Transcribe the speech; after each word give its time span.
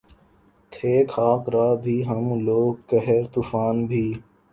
تھے 0.71 0.93
خاک 1.09 1.43
راہ 1.53 1.73
بھی 1.83 1.95
ہم 2.07 2.25
لوگ 2.45 2.73
قہر 2.89 3.21
طوفاں 3.33 3.73
بھی 3.89 4.05